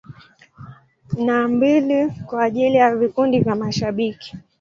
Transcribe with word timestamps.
Na 1.25 1.47
mbili 1.47 2.09
kwa 2.25 2.43
ajili 2.43 2.75
ya 2.75 2.95
vikundi 2.95 3.39
vya 3.39 3.55
mashabiki. 3.55 4.37